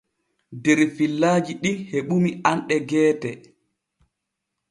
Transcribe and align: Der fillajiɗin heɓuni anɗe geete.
Der 0.65 0.79
fillajiɗin 0.95 1.77
heɓuni 1.89 2.31
anɗe 2.49 2.75
geete. 2.89 3.29